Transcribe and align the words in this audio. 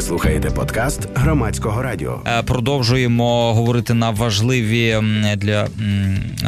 Ви 0.00 0.06
слухаєте 0.06 0.50
подкаст 0.50 1.08
громадського 1.14 1.82
радіо. 1.82 2.20
Е, 2.26 2.42
продовжуємо 2.42 3.54
говорити 3.54 3.94
на 3.94 4.10
важливі 4.10 4.96
для 5.36 5.68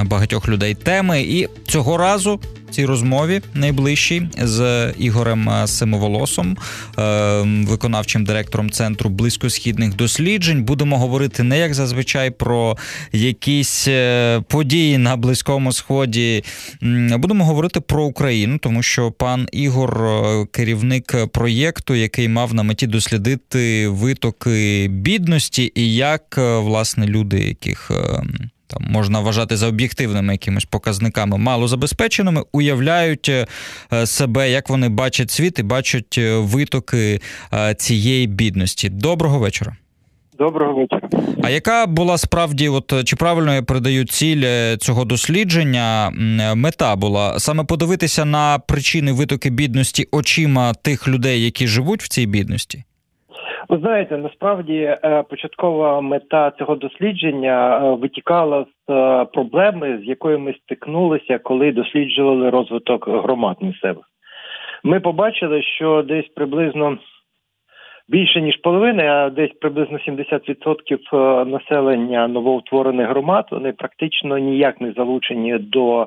багатьох 0.05 0.49
людей 0.49 0.75
теми, 0.75 1.23
і 1.23 1.49
цього 1.69 1.97
разу 1.97 2.41
цій 2.73 2.87
розмові 2.87 3.41
найближчій 3.55 4.29
з 4.39 4.93
Ігорем 4.99 5.51
Семиволосом, 5.67 6.57
е, 6.99 7.43
виконавчим 7.67 8.25
директором 8.25 8.71
центру 8.71 9.11
близькосхідних 9.11 9.97
досліджень. 9.97 10.65
Будемо 10.65 10.99
говорити 10.99 11.43
не 11.43 11.59
як 11.59 11.75
зазвичай 11.75 12.31
про 12.31 12.77
якісь 13.13 13.89
е, 13.89 14.41
події 14.49 14.99
на 14.99 15.17
близькому 15.17 15.73
сході. 15.73 16.45
Будемо 17.19 17.45
говорити 17.45 17.81
про 17.81 18.05
Україну, 18.05 18.59
тому 18.59 18.83
що 18.83 19.11
пан 19.11 19.49
Ігор, 19.53 20.05
е, 20.05 20.47
керівник 20.51 21.17
проєкту, 21.33 21.95
який 21.95 22.29
мав 22.29 22.55
на 22.55 22.63
меті 22.63 22.87
дослідити 22.87 23.89
витоки 23.89 24.89
бідності, 24.89 25.73
і 25.75 25.95
як 25.95 26.35
власне 26.37 27.07
люди, 27.07 27.39
яких 27.41 27.91
там 28.73 28.87
можна 28.91 29.21
вважати 29.21 29.57
за 29.57 29.69
об'єктивними 29.69 30.33
якимись 30.33 30.65
показниками 30.65 31.39
малозабезпеченими, 31.39 32.43
уявляють 32.53 33.29
е, 33.29 33.47
себе, 34.07 34.51
як 34.51 34.69
вони 34.69 34.89
бачать 34.89 35.31
світ 35.31 35.59
і 35.59 35.63
бачать 35.63 36.19
е, 36.19 36.37
витоки 36.37 37.21
е, 37.55 37.75
цієї 37.75 38.27
бідності. 38.27 38.89
Доброго 38.89 39.39
вечора. 39.39 39.77
Доброго 40.39 40.75
вечора. 40.75 41.09
А 41.43 41.51
яка 41.51 41.87
була 41.87 42.19
справді, 42.19 42.69
от 42.69 43.05
чи 43.05 43.17
правильно 43.17 43.55
я 43.55 43.63
передаю 43.63 44.05
ціль 44.05 44.77
цього 44.77 45.05
дослідження? 45.05 46.11
Мета 46.55 46.97
була 46.97 47.39
саме 47.39 47.65
подивитися 47.65 48.25
на 48.25 48.59
причини 48.59 49.13
витоки 49.13 49.51
бідності 49.51 50.09
очима 50.11 50.75
тих 50.75 51.09
людей, 51.09 51.45
які 51.45 51.67
живуть 51.67 52.03
в 52.03 52.09
цій 52.09 52.27
бідності? 52.27 52.85
Ви 53.69 53.79
знаєте, 53.79 54.19
насправді 54.19 54.77
е, 54.77 55.25
початкова 55.31 56.01
мета 56.01 56.53
цього 56.59 56.77
дослідження 56.77 57.79
е, 57.79 57.95
витікала 57.95 58.65
з 58.65 58.93
е, 58.93 59.25
проблеми, 59.25 59.99
з 60.05 60.09
якою 60.09 60.39
ми 60.39 60.55
стикнулися, 60.55 61.39
коли 61.39 61.73
досліджували 61.73 62.51
розвиток 62.51 63.09
громад 63.09 63.57
місцевих. 63.61 64.05
Ми 64.85 65.01
побачили, 65.01 65.63
що 65.63 66.03
десь 66.03 66.29
приблизно 66.29 66.99
більше 68.09 68.41
ніж 68.41 68.57
половина, 68.57 69.05
а 69.05 69.31
десь 69.31 69.53
приблизно 69.61 69.99
70% 69.99 71.45
населення 71.45 72.29
новоутворених 72.29 73.09
громад 73.09 73.47
вони 73.51 73.73
практично 73.73 74.39
ніяк 74.39 74.81
не 74.81 74.93
залучені 74.93 75.59
до 75.59 76.07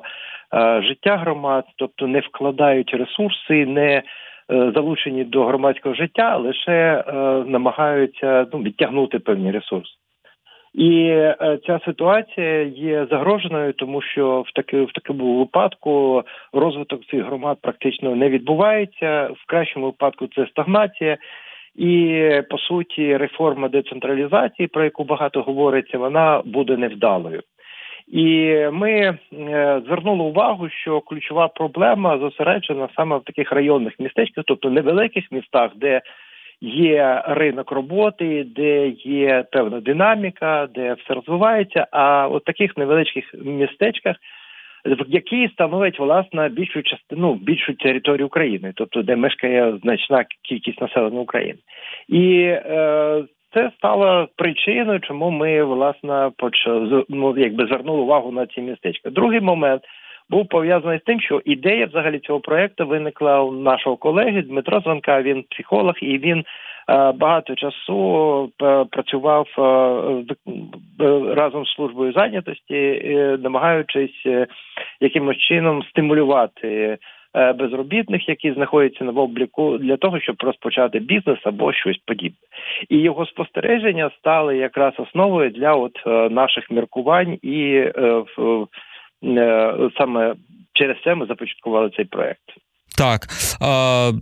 життя 0.82 1.16
громад, 1.16 1.64
тобто 1.76 2.06
не 2.06 2.20
вкладають 2.20 2.94
ресурси, 2.94 3.66
не 3.66 4.02
залучені 4.48 5.24
до 5.24 5.44
громадського 5.44 5.94
життя, 5.94 6.36
лише 6.36 6.72
е, 6.72 7.12
намагаються 7.46 8.46
ну, 8.52 8.58
відтягнути 8.58 9.18
певні 9.18 9.50
ресурси. 9.50 9.92
І 10.74 11.08
е, 11.08 11.58
ця 11.66 11.80
ситуація 11.84 12.62
є 12.62 13.06
загроженою, 13.10 13.72
тому 13.72 14.02
що 14.02 14.44
в 14.46 14.52
таки 14.52 14.82
в 14.82 14.92
такому 14.92 15.38
випадку 15.38 16.22
розвиток 16.52 17.06
цих 17.06 17.24
громад 17.24 17.58
практично 17.62 18.16
не 18.16 18.28
відбувається. 18.28 19.30
В 19.36 19.46
кращому 19.46 19.86
випадку 19.86 20.26
це 20.26 20.46
стагнація, 20.46 21.16
і 21.74 22.22
по 22.50 22.58
суті 22.58 23.16
реформа 23.16 23.68
децентралізації, 23.68 24.68
про 24.68 24.84
яку 24.84 25.04
багато 25.04 25.42
говориться, 25.42 25.98
вона 25.98 26.42
буде 26.44 26.76
невдалою. 26.76 27.42
І 28.08 28.54
ми 28.72 28.90
е, 28.92 29.16
звернули 29.86 30.22
увагу, 30.24 30.68
що 30.68 31.00
ключова 31.00 31.48
проблема 31.48 32.18
зосереджена 32.18 32.88
саме 32.96 33.16
в 33.16 33.24
таких 33.24 33.52
районних 33.52 33.92
містечках, 33.98 34.44
тобто 34.46 34.70
невеликих 34.70 35.24
містах, 35.32 35.70
де 35.76 36.00
є 36.60 37.22
ринок 37.26 37.72
роботи, 37.72 38.46
де 38.56 38.88
є 38.88 39.44
певна 39.52 39.80
динаміка, 39.80 40.68
де 40.74 40.94
все 40.94 41.14
розвивається. 41.14 41.86
А 41.90 42.28
от 42.28 42.44
таких 42.44 42.76
невеличких 42.76 43.34
містечках, 43.44 44.16
в 44.84 45.04
які 45.08 45.48
становить 45.48 45.98
власне 45.98 46.48
більшу 46.48 46.82
частину 46.82 47.34
більшу 47.34 47.74
територію 47.74 48.26
України, 48.26 48.72
тобто 48.76 49.02
де 49.02 49.16
мешкає 49.16 49.78
значна 49.82 50.24
кількість 50.42 50.80
населення 50.80 51.20
України, 51.20 51.58
і 52.08 52.40
е, 52.42 53.24
це 53.56 53.70
стало 53.78 54.28
причиною, 54.36 55.00
чому 55.00 55.30
ми 55.30 55.64
власне 55.64 56.30
почали 56.36 57.04
ну, 57.08 57.34
якби 57.38 57.66
звернули 57.66 58.00
увагу 58.00 58.32
на 58.32 58.46
ці 58.46 58.60
містечка. 58.60 59.10
Другий 59.10 59.40
момент 59.40 59.82
був 60.30 60.48
пов'язаний 60.48 60.98
з 60.98 61.02
тим, 61.02 61.20
що 61.20 61.42
ідея 61.44 61.86
взагалі 61.86 62.18
цього 62.18 62.40
проекту 62.40 62.86
виникла 62.86 63.42
у 63.42 63.52
нашого 63.52 63.96
колеги 63.96 64.42
Дмитро 64.42 64.80
Званка. 64.80 65.22
Він 65.22 65.44
психолог 65.50 65.94
і 66.02 66.18
він. 66.18 66.44
Е, 66.88 67.12
багато 67.12 67.54
часу 67.54 68.50
е, 68.62 68.84
працював 68.90 69.46
е, 69.58 69.64
разом 71.34 71.66
з 71.66 71.74
службою 71.74 72.12
зайнятості, 72.12 73.02
намагаючись 73.42 74.26
якимось 75.00 75.36
чином 75.36 75.82
стимулювати 75.82 76.98
безробітних, 77.36 78.28
які 78.28 78.52
знаходяться 78.52 79.04
на 79.04 79.12
обліку, 79.12 79.78
для 79.78 79.96
того, 79.96 80.20
щоб 80.20 80.36
розпочати 80.40 80.98
бізнес 80.98 81.38
або 81.44 81.72
щось 81.72 81.98
подібне. 82.06 82.38
І 82.88 82.98
його 82.98 83.26
спостереження 83.26 84.10
стали 84.18 84.56
якраз 84.56 84.94
основою 84.98 85.50
для 85.50 85.74
от 85.74 86.02
е, 86.06 86.10
наших 86.30 86.70
міркувань, 86.70 87.38
і 87.42 87.74
е, 87.74 88.24
саме 89.98 90.34
через 90.72 90.96
це 91.04 91.14
ми 91.14 91.26
започаткували 91.26 91.90
цей 91.90 92.04
проект. 92.04 92.65
Так, 92.96 93.28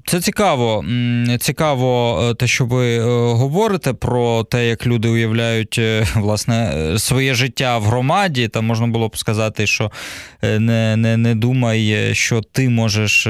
це 0.07 0.21
цікаво. 0.21 0.85
Цікаво, 1.41 2.21
е, 2.31 2.35
те, 2.35 2.47
що 2.47 2.67
ви 2.67 2.97
е, 2.97 3.03
говорите 3.35 3.93
про 3.93 4.45
те, 4.45 4.69
як 4.69 4.87
люди 4.87 5.09
уявляють 5.09 5.79
е, 5.79 6.07
власне 6.15 6.75
своє 6.99 7.35
життя 7.35 7.79
в 7.79 7.85
громаді. 7.85 8.49
Там 8.49 8.67
можна 8.67 8.87
було 8.87 9.09
б 9.09 9.17
сказати, 9.17 9.67
що 9.67 9.91
не 10.43 10.97
не, 10.97 11.17
не 11.17 11.35
думай, 11.35 12.11
що 12.15 12.41
ти 12.53 12.69
можеш, 12.69 13.29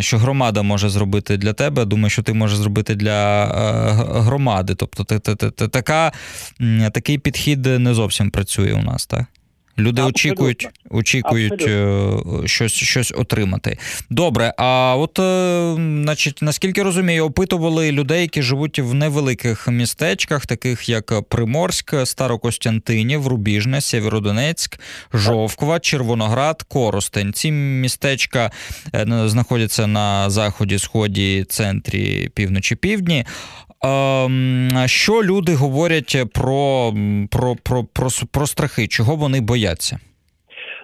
що 0.00 0.18
громада 0.18 0.62
може 0.62 0.88
зробити 0.88 1.36
для 1.36 1.52
тебе. 1.52 1.84
Думай, 1.84 2.10
що 2.10 2.22
ти 2.22 2.32
можеш 2.32 2.58
зробити 2.58 2.94
для 2.94 3.46
громади. 4.14 4.74
Тобто, 4.74 5.04
така, 5.68 6.12
такий 6.92 7.18
підхід 7.18 7.66
не 7.66 7.94
зовсім 7.94 8.30
працює 8.30 8.72
у 8.72 8.82
нас, 8.82 9.06
так? 9.06 9.24
Люди 9.80 10.02
Абсолютно. 10.02 10.08
очікують 10.08 10.68
очікують 10.90 11.52
Абсолютно. 11.52 12.42
Е, 12.44 12.48
щось 12.48 12.72
щось 12.72 13.12
отримати. 13.16 13.78
Добре, 14.10 14.54
а 14.56 14.96
от, 14.98 15.18
е, 15.18 15.74
значить, 16.04 16.42
наскільки 16.42 16.82
розумію, 16.82 17.24
опитували 17.24 17.92
людей, 17.92 18.20
які 18.20 18.42
живуть 18.42 18.78
в 18.78 18.94
невеликих 18.94 19.68
містечках, 19.68 20.46
таких 20.46 20.88
як 20.88 21.22
Приморськ, 21.28 21.94
Старокостянтинів, 22.04 23.26
Рубіжне, 23.26 23.80
Сєвєродонецьк, 23.80 24.80
Жовква, 25.14 25.80
Червоноград, 25.80 26.62
Коростень. 26.62 27.32
Ці 27.32 27.52
містечка 27.52 28.50
е, 28.94 29.06
знаходяться 29.26 29.86
на 29.86 30.30
заході, 30.30 30.78
сході, 30.78 31.44
центрі, 31.48 32.28
півночі, 32.34 32.74
півдні. 32.76 33.24
Ем, 33.82 34.82
що 34.86 35.22
люди 35.24 35.54
говорять 35.54 36.16
про, 36.32 36.94
про, 37.30 37.56
про, 37.56 37.84
про, 37.84 38.10
про 38.30 38.46
страхи? 38.46 38.86
Чого 38.86 39.16
вони 39.16 39.40
бояться? 39.40 39.69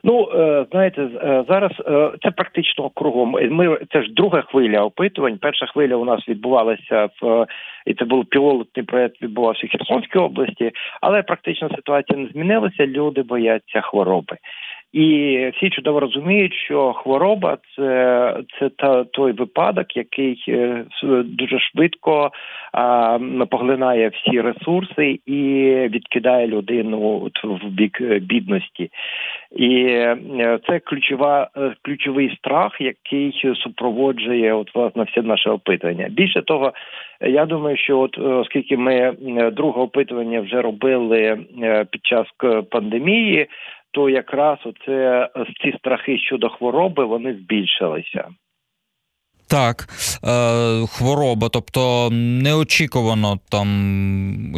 Ну 0.04 0.28
е, 0.34 0.66
знаєте, 0.70 1.02
е, 1.02 1.44
зараз 1.48 1.72
е, 1.86 2.10
це 2.22 2.30
практично 2.30 2.90
кругом. 2.90 3.30
Ми 3.50 3.78
це 3.92 4.02
ж 4.02 4.12
друга 4.12 4.42
хвиля 4.42 4.82
опитувань. 4.82 5.38
Перша 5.38 5.66
хвиля 5.66 5.96
у 5.96 6.04
нас 6.04 6.28
відбувалася 6.28 7.08
в 7.22 7.46
і 7.86 7.94
це 7.94 8.04
був 8.04 8.24
пілотний 8.24 8.86
проект. 8.86 9.22
Відбувався 9.22 9.66
в 9.66 9.70
Херсонській 9.70 10.18
області, 10.18 10.70
але 11.00 11.22
практично 11.22 11.70
ситуація 11.76 12.18
не 12.18 12.28
змінилася. 12.28 12.86
Люди 12.86 13.22
бояться 13.22 13.80
хвороби. 13.80 14.36
І 14.92 15.36
всі 15.56 15.70
чудово 15.70 16.00
розуміють, 16.00 16.54
що 16.54 16.92
хвороба 16.92 17.58
це 17.76 18.36
це 18.58 18.68
та 18.68 19.04
той 19.04 19.32
випадок, 19.32 19.96
який 19.96 20.44
е, 20.48 20.84
дуже 21.24 21.58
швидко 21.58 22.30
а, 22.72 23.18
поглинає 23.50 24.08
всі 24.08 24.40
ресурси 24.40 25.20
і 25.26 25.42
відкидає 25.88 26.46
людину 26.46 27.30
в 27.44 27.68
бік 27.68 27.98
е, 28.00 28.18
бідності, 28.18 28.90
і 29.56 29.86
е, 29.86 30.58
це 30.68 30.78
ключова 30.78 31.48
ключовий 31.82 32.36
страх, 32.36 32.80
який 32.80 33.54
супроводжує 33.56 34.54
от 34.54 34.74
власне 34.74 35.02
все 35.02 35.22
наше 35.22 35.50
опитування. 35.50 36.08
Більше 36.10 36.42
того, 36.42 36.72
я 37.20 37.46
думаю, 37.46 37.76
що 37.76 37.98
от 37.98 38.18
оскільки 38.18 38.76
ми 38.76 39.12
друге 39.52 39.80
опитування 39.80 40.40
вже 40.40 40.62
робили 40.62 41.38
під 41.90 42.06
час 42.06 42.26
пандемії 42.70 43.46
то 43.96 44.10
якраз 44.10 44.58
оце 44.64 45.28
ці 45.62 45.78
страхи 45.78 46.18
щодо 46.18 46.48
хвороби 46.48 47.04
вони 47.04 47.34
збільшилися. 47.34 48.24
Так, 49.48 49.88
е, 50.24 50.86
хвороба, 50.86 51.48
тобто 51.48 52.08
неочікувано 52.12 53.38
там 53.50 53.68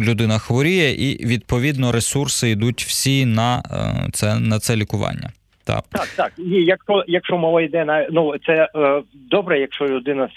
людина 0.00 0.38
хворіє, 0.38 0.90
і 0.92 1.26
відповідно 1.26 1.92
ресурси 1.92 2.50
йдуть 2.50 2.82
всі 2.82 3.26
на 3.26 3.58
е, 3.58 4.10
це 4.12 4.38
на 4.40 4.58
це 4.58 4.76
лікування. 4.76 5.30
Так, 5.68 5.84
так, 5.92 6.08
так. 6.16 6.32
І 6.38 6.64
якщо 6.64 7.04
якщо 7.06 7.38
мова 7.38 7.62
йде 7.62 7.84
на 7.84 8.06
ну 8.10 8.34
це 8.46 8.68
е, 8.76 9.02
добре, 9.30 9.60
якщо 9.60 9.86
людина 9.86 10.28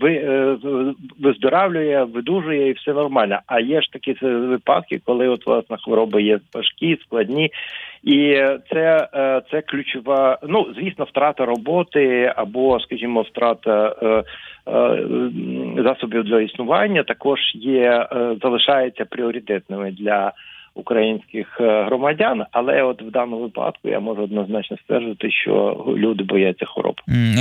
ви, 0.00 0.12
е, 0.12 0.56
виздоравлює, 1.20 2.04
видужує 2.04 2.68
і 2.68 2.72
все 2.72 2.92
нормально. 2.92 3.38
А 3.46 3.60
є 3.60 3.82
ж 3.82 3.92
такі 3.92 4.26
випадки, 4.26 5.00
коли 5.04 5.28
от 5.28 5.46
власне 5.46 5.76
хвороби 5.84 6.22
є 6.22 6.40
важкі, 6.54 6.98
складні, 7.06 7.50
і 8.02 8.34
це 8.72 9.08
е, 9.14 9.42
це 9.50 9.62
ключова. 9.62 10.38
Ну 10.48 10.66
звісно, 10.76 11.04
втрата 11.04 11.44
роботи 11.44 12.32
або, 12.36 12.80
скажімо, 12.80 13.22
втрата 13.22 13.94
е, 14.02 14.06
е, 14.06 14.22
засобів 15.84 16.24
для 16.24 16.40
існування 16.40 17.02
також 17.02 17.40
є, 17.54 18.08
е, 18.12 18.36
залишається 18.42 19.04
пріоритетними 19.04 19.90
для 19.90 20.32
українських 20.74 21.60
е, 21.60 21.84
громадян, 21.84 22.44
але 22.50 22.82
от 22.82 23.02
в 23.02 23.10
даному 23.10 23.42
випадку 23.42 23.88
я 23.88 24.00
можу 24.00 24.22
однозначно 24.22 24.76
стверджувати, 24.84 25.30
що 25.30 25.84
люди 25.96 26.24
бояться 26.24 26.66
хвороб. 26.66 26.94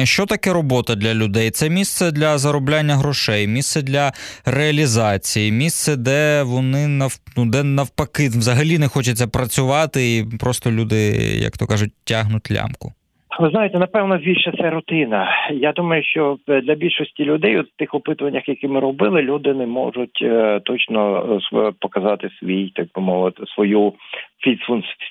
Що 0.04 0.26
таке 0.26 0.54
робота 0.54 0.96
для 0.96 1.14
людей? 1.14 1.52
Це 1.52 1.70
місце 1.70 2.12
для 2.12 2.38
заробляння 2.38 2.96
грошей, 2.96 3.48
місце 3.48 3.82
для 3.82 4.12
реалізації, 4.46 5.52
місце, 5.52 5.96
де 5.96 6.44
вони 6.44 6.88
нав... 6.88 7.14
ну, 7.38 7.46
де 7.46 7.64
навпаки 7.64 8.30
взагалі 8.30 8.78
не 8.78 8.88
хочеться 8.88 9.28
працювати, 9.28 10.18
і 10.18 10.38
просто 10.40 10.72
люди, 10.72 10.98
як 11.42 11.58
то 11.58 11.68
кажуть, 11.68 11.92
тягнуть 12.04 12.52
лямку. 12.52 12.94
Ви 13.40 13.50
знаєте, 13.50 13.80
напевно, 13.80 14.18
більше 14.18 14.52
це 14.58 14.70
рутина. 14.70 15.30
Я 15.52 15.72
думаю, 15.72 16.04
що 16.04 16.38
для 16.48 16.76
більшості 16.76 17.26
людей 17.26 17.60
у 17.60 17.64
тих 17.64 17.94
опитуваннях, 17.94 18.50
які 18.50 18.68
ми 18.68 18.80
робили, 18.80 19.22
люди 19.22 19.54
не 19.54 19.66
можуть 19.66 20.20
е, 20.22 20.60
точно 20.60 21.24
е, 21.54 21.72
показати 21.80 22.30
свій, 22.40 22.72
так 22.76 22.88
би 22.96 23.02
мовити, 23.02 23.44
свою 23.46 23.94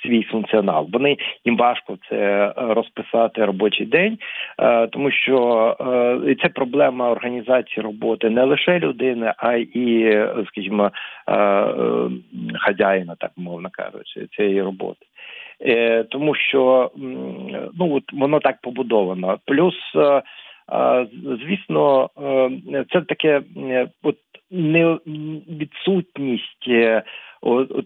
свій 0.03 0.23
функціонал. 0.23 0.89
Вони 0.93 1.17
їм 1.45 1.57
важко 1.57 1.99
це 2.09 2.17
е, 2.17 2.53
розписати 2.57 3.45
робочий 3.45 3.87
день, 3.87 4.19
тому 4.91 5.11
що 5.11 5.77
це 6.43 6.49
проблема 6.49 7.11
організації 7.11 7.85
роботи 7.85 8.31
не 8.31 8.45
лише 8.45 8.79
людини, 8.79 9.33
а 9.39 9.55
і, 9.55 10.19
скажімо, 10.49 10.91
хазяїна, 12.59 13.15
так 13.19 13.31
мовно 13.37 13.69
кажучи, 13.73 14.27
цієї 14.37 14.63
роботи. 14.63 15.08
Е, 15.61 16.05
тому 16.05 16.35
що 16.35 16.91
ну 17.79 17.95
от 17.95 18.13
воно 18.13 18.41
так 18.41 18.61
побудовано. 18.63 19.39
Плюс, 19.45 19.75
е, 19.97 20.23
е, 20.73 21.07
звісно, 21.45 22.11
це 22.93 23.01
таке 23.01 23.43
от 24.03 24.17
не 24.51 24.99
відсутність 25.49 26.69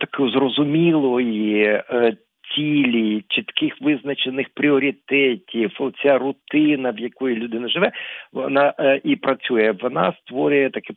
такої 0.00 0.32
зрозумілої. 0.32 1.82
Цілі, 2.54 3.24
чітких 3.28 3.80
визначених 3.80 4.48
пріоритетів, 4.54 5.76
оця 5.78 6.18
рутина, 6.18 6.90
в 6.90 6.98
якої 6.98 7.36
людина 7.36 7.68
живе, 7.68 7.92
вона 8.32 8.74
е, 8.78 9.00
і 9.04 9.16
працює. 9.16 9.74
Вона 9.82 10.12
створює 10.20 10.70
таке 10.70 10.94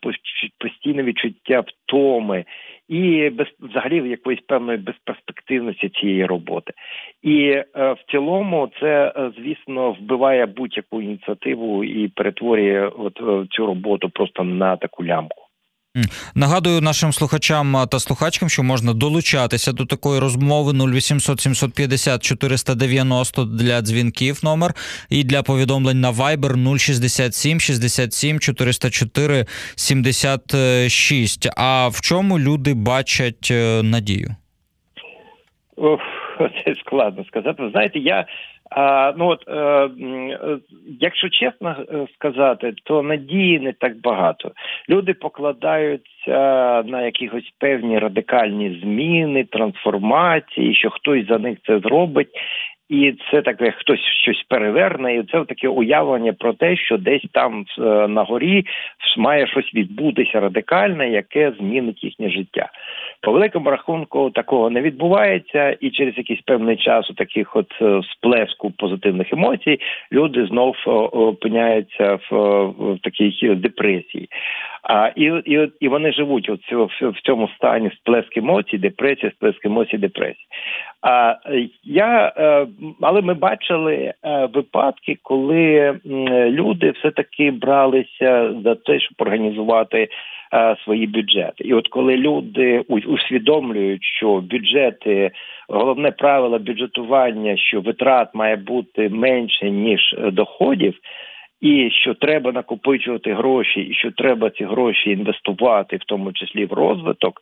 постійне 0.59 1.03
відчуття 1.03 1.63
втоми 1.67 2.45
і 2.89 3.29
без 3.29 3.47
взагалі 3.59 4.09
якоїсь 4.09 4.41
певної 4.47 4.77
безперспективності 4.77 5.89
цієї 5.89 6.25
роботи. 6.25 6.73
І 7.21 7.41
е, 7.47 7.65
в 7.75 8.11
цілому 8.11 8.71
це 8.79 9.13
е, 9.15 9.31
звісно 9.37 9.91
вбиває 9.91 10.45
будь-яку 10.45 11.01
ініціативу 11.01 11.83
і 11.83 12.07
перетворює 12.07 12.87
от 12.97 13.19
цю 13.51 13.65
роботу 13.65 14.09
просто 14.09 14.43
на 14.43 14.77
таку 14.77 15.05
лямку. 15.05 15.44
Нагадую 16.35 16.81
нашим 16.81 17.13
слухачам 17.13 17.77
та 17.91 17.99
слухачкам, 17.99 18.49
що 18.49 18.63
можна 18.63 18.93
долучатися 18.93 19.71
до 19.71 19.85
такої 19.85 20.19
розмови 20.19 20.71
0800 20.71 21.41
750 21.41 22.23
490 22.23 23.45
для 23.45 23.81
дзвінків 23.81 24.39
номер 24.43 24.73
і 25.09 25.23
для 25.23 25.43
повідомлень 25.43 26.01
на 26.01 26.11
Viber 26.11 26.77
067 26.77 27.59
67 27.59 28.39
404 28.39 29.45
76. 29.75 31.49
А 31.57 31.87
в 31.87 32.01
чому 32.01 32.39
люди 32.39 32.73
бачать 32.73 33.47
е, 33.51 33.83
надію? 33.83 34.35
Ох, 35.75 35.99
це 36.65 36.75
складно 36.75 37.25
сказати. 37.25 37.63
Знаєте, 37.71 37.99
я 37.99 38.25
а, 38.75 39.13
Ну 39.17 39.27
от 39.27 39.47
е, 39.47 39.89
якщо 40.99 41.29
чесно 41.29 41.69
е, 41.69 42.07
сказати, 42.13 42.73
то 42.83 43.03
надії 43.03 43.59
не 43.59 43.73
так 43.73 44.01
багато. 44.01 44.51
Люди 44.89 45.13
покладаються 45.13 46.83
на 46.85 47.01
якихось 47.01 47.53
певні 47.59 47.99
радикальні 47.99 48.79
зміни, 48.83 49.43
трансформації, 49.43 50.75
що 50.75 50.89
хтось 50.89 51.27
за 51.27 51.37
них 51.37 51.57
це 51.67 51.79
зробить. 51.79 52.29
І 52.89 53.13
це 53.31 53.41
таке 53.41 53.71
хтось 53.71 53.99
щось 53.99 54.43
переверне, 54.49 55.15
і 55.15 55.23
це 55.23 55.45
таке 55.45 55.67
уявлення 55.67 56.33
про 56.33 56.53
те, 56.53 56.77
що 56.77 56.97
десь 56.97 57.25
там 57.31 57.65
е, 57.79 57.81
на 58.07 58.23
горі 58.23 58.65
має 59.17 59.47
щось 59.47 59.73
відбутися 59.73 60.39
радикальне, 60.39 61.09
яке 61.09 61.51
змінить 61.59 62.03
їхнє 62.03 62.29
життя. 62.29 62.69
По 63.25 63.31
великому 63.31 63.69
рахунку 63.69 64.29
такого 64.29 64.69
не 64.69 64.81
відбувається, 64.81 65.77
і 65.81 65.89
через 65.89 66.17
якийсь 66.17 66.41
певний 66.41 66.77
час 66.77 67.09
у 67.09 67.13
таких 67.13 67.55
от 67.55 67.71
е, 67.81 68.01
сплеску 68.11 68.71
позитивних 68.71 69.33
емоцій 69.33 69.79
люди 70.11 70.45
знов 70.45 70.75
опиняються 71.11 72.19
в, 72.29 72.35
в 72.65 72.99
такій 73.03 73.55
депресії. 73.55 74.29
А 74.83 75.11
і 75.15 75.23
і, 75.45 75.71
і 75.79 75.87
вони 75.87 76.11
живуть 76.11 76.49
от 76.49 76.91
в 77.01 77.21
цьому 77.21 77.47
стані 77.47 77.91
сплеск 77.95 78.37
емоцій, 78.37 78.77
депресія, 78.77 79.31
сплеск 79.31 79.65
емоцій, 79.65 79.97
депресії. 79.97 80.47
А 81.01 81.35
я 81.83 82.33
е, 82.37 82.67
але 83.01 83.21
ми 83.21 83.33
бачили 83.33 84.13
е, 84.23 84.49
випадки, 84.53 85.17
коли 85.23 85.99
люди 86.49 86.91
все 86.91 87.11
таки 87.11 87.51
бралися 87.51 88.53
за 88.63 88.75
те, 88.75 88.99
щоб 88.99 89.15
організувати 89.19 90.07
е, 90.53 90.75
свої 90.83 91.07
бюджети. 91.07 91.63
І 91.63 91.73
от 91.73 91.87
коли 91.87 92.17
люди 92.17 92.83
усвідомлюють, 93.15 94.03
що 94.03 94.41
бюджети, 94.41 95.31
головне 95.69 96.11
правило 96.11 96.59
бюджетування, 96.59 97.57
що 97.57 97.81
витрат 97.81 98.35
має 98.35 98.55
бути 98.55 99.09
менше 99.09 99.69
ніж 99.69 100.15
доходів 100.31 100.93
і 101.61 101.89
що 101.91 102.13
треба 102.13 102.51
накопичувати 102.51 103.33
гроші, 103.33 103.81
і 103.81 103.93
що 103.93 104.11
треба 104.11 104.49
ці 104.49 104.63
гроші 104.65 105.11
інвестувати, 105.11 105.97
в 105.97 106.03
тому 106.07 106.33
числі 106.33 106.65
в 106.65 106.73
розвиток, 106.73 107.41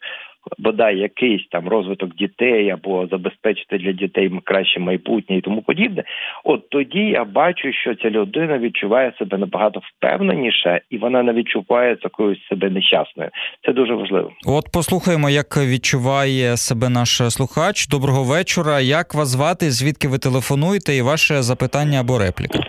бодай 0.58 0.98
якийсь 0.98 1.48
там 1.52 1.68
розвиток 1.68 2.16
дітей 2.16 2.70
або 2.70 3.08
забезпечити 3.08 3.78
для 3.78 3.92
дітей 3.92 4.32
краще 4.44 4.80
майбутнє 4.80 5.38
і 5.38 5.42
тому 5.42 5.62
подібне. 5.62 6.04
От 6.44 6.70
тоді 6.70 7.00
я 7.00 7.24
бачу, 7.24 7.74
що 7.74 7.96
ця 7.96 8.10
людина 8.10 8.58
відчуває 8.58 9.14
себе 9.20 9.38
набагато 9.38 9.82
впевненіше, 9.84 10.82
і 10.90 10.98
вона 10.98 11.24
не 11.24 11.34
відчуває 11.34 11.96
такою 11.96 12.36
себе 12.50 12.70
нещасною. 12.70 13.30
Це 13.66 13.74
дуже 13.74 13.94
важливо. 13.94 14.32
От 14.48 14.64
послухаємо, 14.74 15.30
як 15.30 15.58
відчуває 15.58 16.58
себе 16.58 16.90
наш 16.90 17.10
слухач. 17.10 17.88
Доброго 17.88 18.24
вечора. 18.24 18.80
Як 18.80 19.14
вас 19.14 19.28
звати? 19.28 19.72
Звідки 19.72 20.08
ви 20.08 20.18
телефонуєте? 20.18 20.94
І 20.96 21.02
ваше 21.02 21.42
запитання 21.42 22.00
або 22.00 22.20
репліка? 22.20 22.60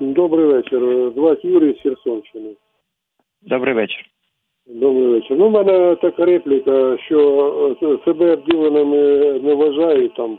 Добрий 0.00 0.46
вечір. 0.46 0.80
Звати 1.16 1.48
Юрій 1.48 1.76
з 1.78 1.82
Херсонщини. 1.82 2.50
Добрий 3.42 3.74
вечір. 3.74 4.04
Добрий 4.74 5.06
вечір. 5.06 5.36
Ну, 5.38 5.46
у 5.46 5.50
мене 5.50 5.96
така 5.96 6.24
репліка, 6.24 6.98
що 6.98 7.76
е, 7.82 7.98
себе 8.04 8.32
обділеними 8.32 8.98
не 9.42 9.54
вважають 9.54 10.14
там 10.14 10.38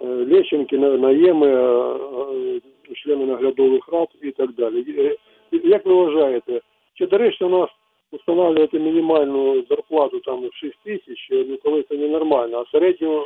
е, 0.00 0.06
Лещенки, 0.06 0.78
наєми, 0.78 1.46
е, 1.46 2.60
члени 2.94 3.26
наглядових 3.26 3.88
рад 3.92 4.08
і 4.22 4.30
так 4.30 4.52
далі. 4.52 5.16
Як 5.52 5.86
ви 5.86 5.94
вважаєте, 5.94 6.60
чи 6.94 7.06
доречно 7.06 7.46
у 7.46 7.50
нас 7.50 7.68
встановлювати 8.12 8.78
мінімальну 8.78 9.64
зарплату 9.70 10.20
там 10.20 10.48
в 10.48 10.54
6 10.54 10.74
тисяч, 10.84 11.28
ну 11.30 11.58
коли 11.62 11.82
це 11.82 11.94
ненормально, 11.94 12.64
а 12.66 12.70
середню 12.70 13.24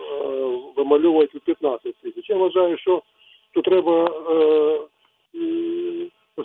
вимальовувати 0.77 1.39
у 1.39 1.41
15 1.41 1.95
тисяч? 2.03 2.31
Я 2.31 2.37
вважаю, 2.37 2.79
що 2.79 3.03
тут 3.55 3.65
треба 3.65 4.11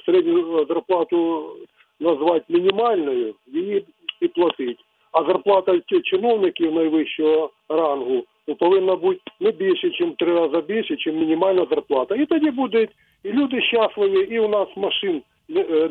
середню 0.06 0.66
зарплату 0.66 1.46
назвати 2.00 2.46
мінімальною, 2.50 3.36
її 3.48 3.86
і 4.22 4.28
платить. 4.28 4.80
А 5.12 5.24
зарплата 5.24 5.80
чиновників 6.04 6.74
найвищого 6.74 7.52
рангу 7.70 8.24
ну, 8.48 8.56
повинна 8.56 8.96
бути 8.96 9.22
не 9.40 9.52
більше, 9.52 9.88
ніж 9.88 10.16
три 10.18 10.34
рази 10.34 10.62
більше, 10.62 10.94
ніж 10.94 11.20
мінімальна 11.20 11.66
зарплата. 11.70 12.16
І 12.16 12.26
тоді 12.26 12.52
будуть 12.52 12.90
і 13.24 13.30
люди 13.30 13.62
щасливі, 13.62 14.20
і 14.20 14.40
у 14.40 14.48
нас 14.48 14.68
машин 14.76 15.22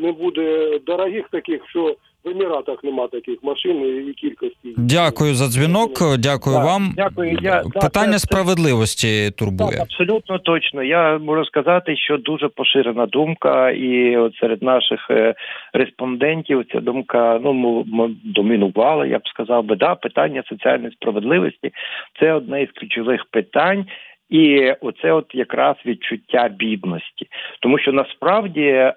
не 0.01 0.11
буде 0.11 0.79
дорогих 0.85 1.29
таких, 1.29 1.69
що 1.69 1.95
в 2.27 2.29
Еміратах 2.29 2.83
нема 2.83 3.07
таких 3.07 3.43
машин 3.43 4.07
і 4.09 4.13
кількості. 4.13 4.73
Дякую 4.77 5.33
за 5.33 5.47
дзвінок. 5.47 5.91
Дякую 6.19 6.55
так, 6.55 6.65
вам. 6.65 6.93
Дякую. 6.95 7.37
Я 7.41 7.63
питання 7.73 8.11
так, 8.11 8.19
справедливості 8.19 9.31
турбує. 9.31 9.71
Так, 9.71 9.81
Абсолютно 9.81 10.39
точно. 10.39 10.83
Я 10.83 11.17
можу 11.17 11.45
сказати, 11.45 11.97
що 11.97 12.17
дуже 12.17 12.47
поширена 12.47 13.05
думка, 13.05 13.71
і 13.71 14.17
от 14.17 14.35
серед 14.35 14.63
наших 14.63 15.07
е, 15.09 15.33
респондентів 15.73 16.65
ця 16.71 16.79
думка 16.79 17.39
ну 17.43 17.85
домінувала. 18.23 19.05
Я 19.05 19.17
б 19.17 19.27
сказав 19.27 19.63
би, 19.63 19.75
да, 19.75 19.95
питання 19.95 20.43
соціальної 20.49 20.91
справедливості 20.91 21.71
це 22.19 22.33
одне 22.33 22.63
із 22.63 22.69
ключових 22.71 23.25
питань. 23.31 23.85
І 24.29 24.73
оце 24.81 25.11
от 25.11 25.25
якраз 25.33 25.75
відчуття 25.85 26.49
бідності, 26.59 27.27
тому 27.59 27.79
що 27.79 27.91
насправді, 27.91 28.61
е, 28.61 28.93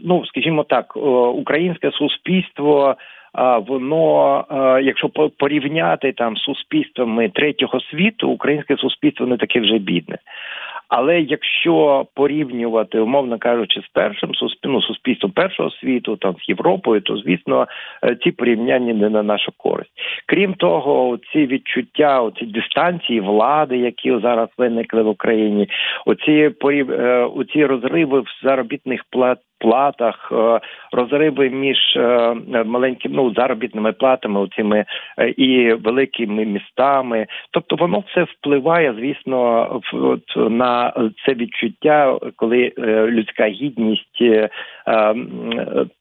ну 0.00 0.26
скажімо 0.26 0.64
так, 0.64 0.96
українське 1.36 1.90
суспільство. 1.90 2.96
Воно, 3.66 4.44
якщо 4.82 5.08
порівняти 5.38 6.12
там 6.12 6.36
з 6.36 6.40
суспільствами 6.40 7.28
третього 7.28 7.80
світу, 7.80 8.28
українське 8.28 8.76
суспільство 8.76 9.26
не 9.26 9.36
таке 9.36 9.60
вже 9.60 9.78
бідне. 9.78 10.18
Але 10.94 11.20
якщо 11.20 12.06
порівнювати, 12.14 12.98
умовно 12.98 13.38
кажучи, 13.38 13.80
з 13.80 13.88
першим 13.92 14.30
ну, 14.64 14.82
суспільством 14.82 15.32
першого 15.32 15.70
світу, 15.70 16.16
там 16.16 16.34
з 16.34 16.48
Європою, 16.48 17.00
то 17.00 17.16
звісно 17.16 17.66
е, 18.04 18.16
ці 18.24 18.30
порівняння 18.30 18.94
не 18.94 19.08
на 19.08 19.22
нашу 19.22 19.52
користь. 19.56 19.90
Крім 20.26 20.54
того, 20.54 21.18
ці 21.32 21.46
відчуття, 21.46 22.30
ці 22.38 22.46
дистанції 22.46 23.20
влади, 23.20 23.78
які 23.78 24.18
зараз 24.22 24.48
виникли 24.58 25.02
в 25.02 25.08
Україні, 25.08 25.68
оці 26.06 26.50
порів, 26.60 26.90
е, 26.90 27.24
оці 27.24 27.66
розриви 27.66 28.20
в 28.20 28.26
заробітних 28.42 29.04
плат 29.10 29.38
платах, 29.62 30.32
е, 30.32 30.60
розриви 30.92 31.50
між 31.50 31.78
е, 31.96 32.34
маленькими 32.64 33.14
ну, 33.16 33.34
заробітними 33.34 33.92
платами, 33.92 34.40
оцими 34.40 34.84
е, 35.18 35.28
і 35.28 35.72
великими 35.72 36.44
містами. 36.44 37.26
Тобто 37.50 37.76
воно 37.76 38.04
все 38.08 38.22
впливає, 38.22 38.94
звісно, 38.98 39.80
на 40.36 40.92
це 41.26 41.34
відчуття, 41.34 42.18
коли 42.36 42.72
людська 43.06 43.46
гідність 43.46 44.22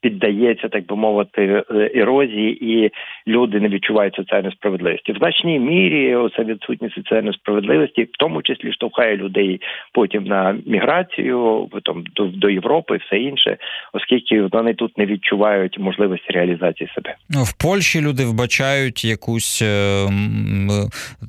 піддається, 0.02 0.70
так 0.70 0.86
би 0.86 0.96
мовити, 0.96 1.64
ерозії, 1.96 2.74
і 2.76 2.92
люди 3.28 3.60
не 3.60 3.68
відчувають 3.68 4.16
соціальної 4.16 4.56
справедливості. 4.56 5.12
В 5.12 5.18
значній 5.18 5.60
мірі 5.60 6.16
оця 6.16 6.44
відсутність 6.44 6.96
соціальної 6.96 7.34
справедливості, 7.34 8.04
в 8.04 8.18
тому 8.20 8.42
числі 8.42 8.74
штовхає 8.74 9.18
людей 9.18 9.62
потім 9.94 10.24
на 10.24 10.58
міграцію, 10.66 11.70
там 11.84 12.04
до, 12.16 12.50
Європи, 12.50 12.98
все 12.98 13.18
інше 13.18 13.51
інше, 13.52 13.64
оскільки 13.94 14.42
вони 14.52 14.74
тут 14.74 14.98
не 14.98 15.06
відчувають 15.06 15.80
можливості 15.80 16.28
реалізації 16.30 16.90
себе. 16.96 17.16
Ну, 17.30 17.44
в 17.44 17.54
Польщі 17.54 18.02
люди 18.02 18.26
вбачають 18.26 19.06
якусь 19.06 19.62
е, 19.62 20.08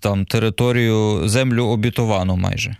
там 0.03 0.25
територію 0.25 1.21
землю 1.25 1.65
обітовану 1.65 2.37
майже. 2.37 2.71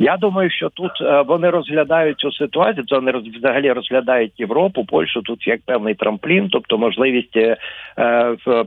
Я 0.00 0.16
думаю, 0.16 0.50
що 0.50 0.68
тут 0.68 0.90
е, 1.00 1.22
вони 1.26 1.50
розглядають 1.50 2.18
цю 2.18 2.32
ситуацію. 2.32 2.86
Це 2.88 2.94
вони 2.94 3.12
взагалі 3.38 3.72
розглядають 3.72 4.40
Європу, 4.40 4.84
Польщу 4.84 5.22
тут 5.22 5.46
як 5.46 5.60
певний 5.66 5.94
трамплін, 5.94 6.48
тобто 6.52 6.78
можливість 6.78 7.36
е, 7.36 7.56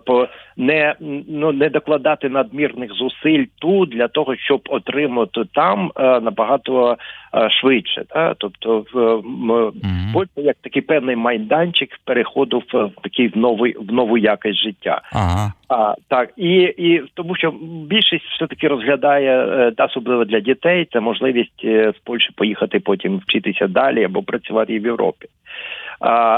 по 0.05 0.27
не 0.57 0.95
ну 1.27 1.51
не 1.51 1.69
докладати 1.69 2.29
надмірних 2.29 2.91
зусиль 2.93 3.45
тут 3.59 3.89
для 3.89 4.07
того, 4.07 4.35
щоб 4.35 4.61
отримати 4.69 5.41
там 5.53 5.91
е, 5.95 6.19
набагато 6.19 6.97
е, 7.35 7.49
швидше. 7.49 8.03
Та? 8.09 8.33
Тобто 8.37 8.85
в 8.93 8.97
mm-hmm. 8.97 10.27
як 10.35 10.57
такий 10.61 10.81
певний 10.81 11.15
майданчик 11.15 11.89
переходу 12.05 12.63
в 12.73 12.89
такий 13.03 13.27
в 13.27 13.37
новий 13.37 13.75
в 13.79 13.93
нову 13.93 14.17
якість 14.17 14.63
життя. 14.63 15.01
Ага. 15.13 15.53
А 15.75 15.95
так 16.07 16.29
і 16.37 16.53
і 16.77 17.03
тому, 17.13 17.35
що 17.35 17.53
більшість 17.89 18.25
все 18.25 18.47
таки 18.47 18.67
розглядає 18.67 19.45
е, 19.77 19.85
особливо 19.85 20.25
для 20.25 20.39
дітей, 20.39 20.87
це 20.93 20.99
можливість 20.99 21.65
з 21.65 21.93
Польщі 22.03 22.29
поїхати 22.35 22.79
потім 22.79 23.17
вчитися 23.17 23.67
далі 23.67 24.03
або 24.03 24.23
працювати 24.23 24.79
в 24.79 24.85
Європі. 24.85 25.27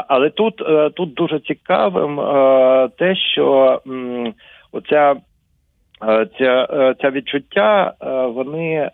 Але 0.08 0.30
тут 0.30 0.62
е, 0.62 0.90
тут 0.90 1.14
дуже 1.14 1.40
цікавим 1.40 2.20
е, 2.20 2.90
те, 2.98 3.16
що 3.16 3.80
оця 4.72 5.16
е, 6.10 6.28
ця, 6.40 6.68
ця 7.02 7.12
відчуття 7.12 7.94
вони 8.36 8.90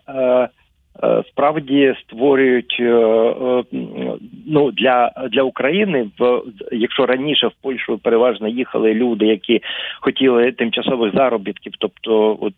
справді 1.28 1.94
створюють 2.02 2.76
ну 4.46 4.70
для 4.72 5.12
для 5.30 5.42
України 5.42 6.10
в 6.18 6.42
якщо 6.72 7.06
раніше 7.06 7.46
в 7.46 7.62
Польщу 7.62 7.98
переважно 7.98 8.48
їхали 8.48 8.94
люди, 8.94 9.26
які 9.26 9.60
хотіли 10.00 10.52
тимчасових 10.52 11.14
заробітків, 11.14 11.72
тобто 11.78 12.38
от 12.40 12.54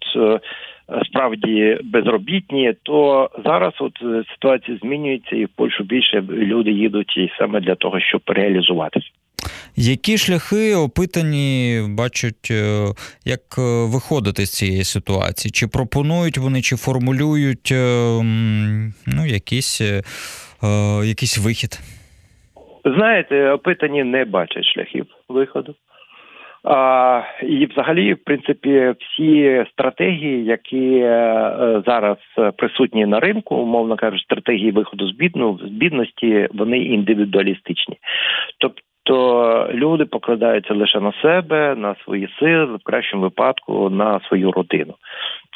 справді 1.06 1.78
безробітні, 1.84 2.74
то 2.82 3.30
зараз 3.44 3.72
от 3.78 3.92
е, 4.02 4.24
ситуація 4.34 4.78
змінюється, 4.82 5.36
і 5.36 5.44
в 5.44 5.48
Польщу 5.48 5.84
більше 5.84 6.24
люди 6.30 6.70
їдуть 6.70 7.16
і 7.16 7.30
саме 7.38 7.60
для 7.60 7.74
того, 7.74 8.00
щоб 8.00 8.22
реалізуватися. 8.26 9.06
Які 9.76 10.18
шляхи 10.18 10.74
опитані 10.74 11.80
бачать, 11.98 12.48
е, 12.50 12.86
як 13.24 13.40
е, 13.58 13.62
виходити 13.94 14.46
з 14.46 14.50
цієї 14.58 14.84
ситуації? 14.84 15.52
Чи 15.52 15.66
пропонують 15.66 16.38
вони, 16.38 16.60
чи 16.60 16.76
формулюють 16.76 17.70
ну, 19.16 19.26
якийсь, 19.26 19.80
якийсь 21.04 21.38
вихід? 21.46 21.80
Знаєте, 22.84 23.50
опитані 23.50 24.04
не 24.04 24.24
бачать 24.24 24.64
шляхів 24.64 25.06
виходу. 25.28 25.74
А, 26.64 27.22
І, 27.42 27.66
взагалі, 27.66 28.14
в 28.14 28.24
принципі, 28.24 28.94
всі 29.00 29.64
стратегії, 29.72 30.44
які 30.44 30.96
е, 30.96 31.82
зараз 31.86 32.16
присутні 32.56 33.06
на 33.06 33.20
ринку, 33.20 33.54
умовно 33.56 33.96
кажучи, 33.96 34.24
стратегії 34.24 34.70
виходу 34.70 35.08
з 35.08 35.12
бідності, 35.70 36.48
вони 36.54 36.78
індивідуалістичні. 36.78 37.96
Тобто 38.58 38.80
люди 39.72 40.04
покладаються 40.04 40.74
лише 40.74 41.00
на 41.00 41.12
себе, 41.12 41.74
на 41.74 41.94
свої 42.04 42.28
сили, 42.38 42.76
в 42.76 42.84
кращому 42.84 43.22
випадку 43.22 43.90
на 43.90 44.20
свою 44.20 44.52
родину. 44.52 44.94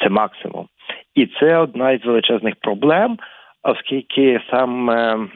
Це 0.03 0.09
максимум, 0.09 0.67
і 1.15 1.25
це 1.25 1.57
одна 1.57 1.91
із 1.91 2.05
величезних 2.05 2.55
проблем 2.55 3.17
оскільки 3.63 4.41
саме 4.51 5.27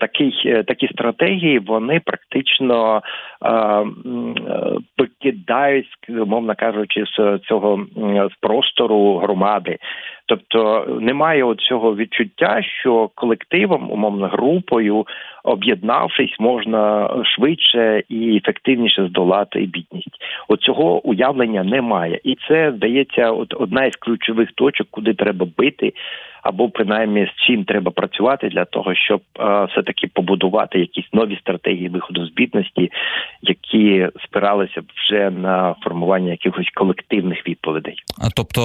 такий, 0.00 0.42
е, 0.46 0.62
такі 0.62 0.88
стратегії 0.88 1.58
вони 1.58 2.00
практично 2.04 3.02
е, 3.44 3.84
покидають, 4.96 5.86
мовно 6.08 6.54
кажучи, 6.54 7.04
з 7.06 7.38
цього 7.48 7.86
з 8.30 8.40
простору 8.40 9.16
громади. 9.16 9.78
Тобто 10.26 10.86
немає 11.00 11.54
цього 11.54 11.96
відчуття, 11.96 12.62
що 12.62 13.10
колективом, 13.14 13.90
умовно 13.90 14.26
групою, 14.26 15.06
об'єднавшись, 15.44 16.36
можна 16.38 17.10
швидше 17.24 18.02
і 18.08 18.36
ефективніше 18.36 19.06
здолати 19.06 19.58
бідність. 19.58 20.16
Оцього 20.48 21.06
уявлення 21.06 21.64
немає, 21.64 22.20
і 22.24 22.36
це 22.48 22.72
здається, 22.76 23.30
от 23.30 23.54
одна 23.54 23.84
із 23.84 23.96
ключових 23.96 24.52
точок, 24.52 24.86
куди 24.90 25.14
треба 25.14 25.46
бити 25.56 25.92
або 26.42 26.68
принаймні 26.68 27.26
з 27.26 27.46
чим 27.46 27.64
треба 27.64 27.90
працювати 27.90 28.48
для 28.48 28.64
того, 28.64 28.94
щоб 28.94 29.20
е, 29.40 29.64
все 29.64 29.82
таки 29.82 30.06
побудувати 30.14 30.78
якісь 30.78 31.12
нові 31.12 31.36
стратегії 31.36 31.88
виходу 31.88 32.26
з 32.26 32.32
бідності, 32.32 32.90
які 33.42 34.08
спиралися 34.24 34.80
б 34.80 34.84
вже 34.96 35.30
на 35.30 35.74
формування 35.84 36.30
якихось 36.30 36.70
колективних 36.74 37.48
відповідей. 37.48 37.94
А 38.18 38.30
тобто 38.36 38.60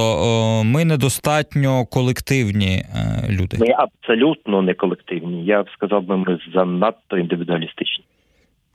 ми 0.66 0.86
недостатньо 0.86 1.86
колективні 1.92 2.76
е, 2.76 3.28
люди? 3.30 3.58
Ми 3.60 3.68
абсолютно 3.78 4.62
не 4.62 4.74
колективні. 4.74 5.46
Я 5.46 5.64
б 5.64 5.70
сказав 5.70 6.04
би, 6.04 6.18
ми 6.18 6.40
занадто 6.54 7.18
індивідуалістичні. 7.18 8.04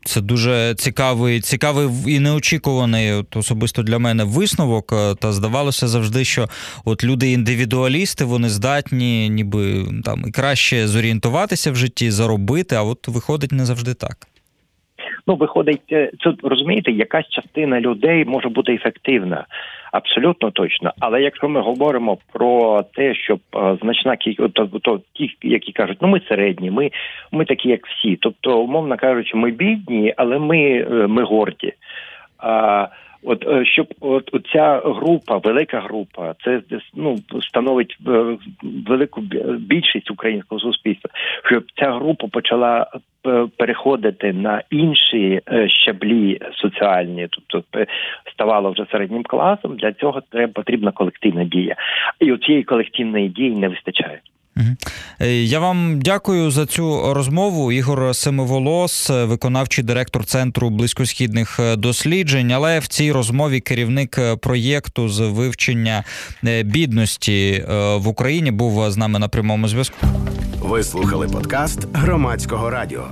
Це 0.04 0.20
дуже 0.20 0.74
цікавий, 0.78 1.40
цікавий 1.40 1.88
і 2.06 2.20
неочікуваний 2.20 3.12
от 3.12 3.36
особисто 3.36 3.82
для 3.82 3.98
мене 3.98 4.24
висновок. 4.24 4.92
Е, 4.92 5.14
та 5.14 5.32
здавалося 5.32 5.88
завжди, 5.88 6.24
що 6.24 6.48
от 6.84 7.04
люди 7.04 7.32
індивідуалісти, 7.32 8.24
вони 8.24 8.48
здатні, 8.48 9.28
ніби 9.28 9.86
там 10.04 10.24
і 10.28 10.30
краще 10.30 10.88
зорієнтуватися 10.88 11.72
в 11.72 11.76
житті, 11.76 12.10
заробити. 12.10 12.74
А 12.74 12.82
от 12.82 13.08
виходить 13.08 13.52
не 13.52 13.66
завжди 13.66 13.94
так. 13.94 14.28
Ну, 15.26 15.34
виходить, 15.34 15.92
е, 15.92 16.10
це 16.24 16.32
розумієте, 16.42 16.92
якась 16.92 17.28
частина 17.28 17.80
людей 17.80 18.24
може 18.24 18.48
бути 18.48 18.74
ефективна, 18.74 19.44
абсолютно 19.92 20.50
точно. 20.50 20.92
Але 21.00 21.22
якщо 21.22 21.48
ми 21.48 21.60
говоримо 21.60 22.18
про 22.32 22.82
те, 22.82 23.14
щоб 23.14 23.40
е, 23.56 23.76
значна 23.82 24.16
кількість, 24.16 24.52
то, 24.52 24.66
то 24.66 25.00
ті, 25.12 25.36
які 25.42 25.72
кажуть, 25.72 25.98
ну 26.00 26.08
ми 26.08 26.20
середні, 26.28 26.70
ми 26.70 26.90
ми 27.32 27.44
такі, 27.44 27.68
як 27.68 27.86
всі. 27.86 28.16
Тобто, 28.16 28.58
умовно 28.58 28.96
кажучи, 28.96 29.36
ми 29.36 29.50
бідні, 29.50 30.14
але 30.16 30.38
ми, 30.38 30.58
е, 30.60 31.06
ми 31.06 31.22
горді. 31.22 31.72
А, 32.38 32.88
От 33.24 33.66
щоб 33.66 33.86
от 34.00 34.30
ця 34.52 34.82
група, 34.84 35.36
велика 35.36 35.80
група, 35.80 36.34
це 36.44 36.62
ну 36.94 37.18
становить 37.42 37.96
велику 38.88 39.20
більшість 39.58 40.10
українського 40.10 40.60
суспільства, 40.60 41.10
щоб 41.44 41.64
ця 41.76 41.92
група 41.92 42.26
почала 42.26 42.86
переходити 43.56 44.32
на 44.32 44.62
інші 44.70 45.40
е, 45.52 45.68
щаблі 45.68 46.38
соціальні, 46.52 47.28
тобто 47.30 47.84
ставало 48.32 48.70
вже 48.70 48.86
середнім 48.92 49.22
класом. 49.22 49.76
Для 49.76 49.92
цього 49.92 50.22
треба 50.30 50.52
потрібна 50.52 50.90
колективна 50.90 51.44
дія, 51.44 51.76
і 52.20 52.32
у 52.32 52.36
цієї 52.36 52.64
колективної 52.64 53.28
дії 53.28 53.50
не 53.50 53.68
вистачає. 53.68 54.20
Е, 55.20 55.32
я 55.42 55.60
вам 55.60 56.00
дякую 56.00 56.50
за 56.50 56.66
цю 56.66 57.14
розмову. 57.14 57.72
Ігор 57.72 58.16
Семиволос, 58.16 59.10
виконавчий 59.10 59.84
директор 59.84 60.24
центру 60.24 60.70
близькосхідних 60.70 61.60
досліджень. 61.76 62.52
Але 62.52 62.78
в 62.78 62.86
цій 62.86 63.12
розмові 63.12 63.60
керівник 63.60 64.18
проєкту 64.40 65.08
з 65.08 65.20
вивчення 65.20 66.04
бідності 66.64 67.64
в 67.96 68.08
Україні 68.08 68.50
був 68.50 68.90
з 68.90 68.96
нами 68.96 69.18
на 69.18 69.28
прямому 69.28 69.68
зв'язку. 69.68 69.96
Ви 70.60 70.82
слухали 70.82 71.28
подкаст 71.28 71.88
громадського 71.92 72.70
радіо. 72.70 73.04